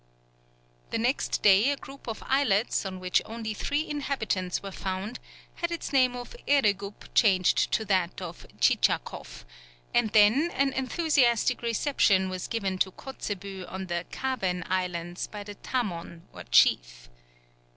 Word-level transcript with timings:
The 0.89 0.97
next 0.97 1.43
day 1.43 1.69
a 1.69 1.77
group 1.77 2.07
of 2.07 2.23
islets, 2.25 2.87
on 2.87 2.99
which 2.99 3.21
only 3.23 3.53
three 3.53 3.87
inhabitants 3.87 4.63
were 4.63 4.71
found, 4.71 5.19
had 5.57 5.69
its 5.69 5.93
name 5.93 6.15
of 6.15 6.35
Eregup 6.47 7.13
changed 7.13 7.71
to 7.73 7.85
that 7.85 8.19
of 8.19 8.47
Tchitschakoff, 8.59 9.45
and 9.93 10.09
then 10.09 10.49
an 10.55 10.73
enthusiastic 10.73 11.61
reception 11.61 12.31
was 12.31 12.47
given 12.47 12.79
to 12.79 12.89
Kotzebue 12.89 13.67
on 13.67 13.85
the 13.85 14.07
Kawen 14.11 14.63
Islands 14.67 15.27
by 15.27 15.43
the 15.43 15.53
tamon 15.53 16.23
or 16.33 16.45
chief. 16.45 17.07